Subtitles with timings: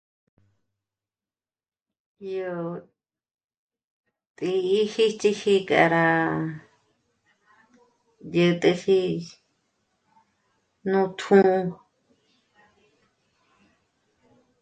[2.33, 2.55] Yó
[4.37, 6.05] të́'ë jéch'eje k'a rá
[8.31, 9.01] dyä̀t'äji
[10.89, 11.57] nú tjū̂'ū